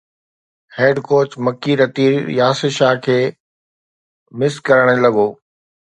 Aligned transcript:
head 0.77 0.95
coach 1.09 1.29
Mickey 1.45 1.73
Arthur 1.81 2.11
Yasir 2.39 2.71
Shah 2.79 3.01
کي 3.05 3.19
miss 4.39 4.53
ڪرڻ 4.67 4.87
لڳو 5.05 5.27